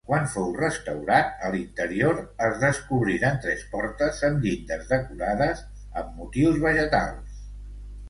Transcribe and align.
Quan 0.09 0.23
fou 0.35 0.45
restaurat, 0.61 1.35
a 1.47 1.51
l'interior 1.55 2.23
es 2.47 2.57
descobriren 2.65 3.39
tres 3.45 3.63
portes 3.77 4.25
amb 4.31 4.43
llindes 4.49 4.93
decorades 4.97 5.65
amb 6.03 6.21
motius 6.25 6.63
vegetals. 6.69 7.43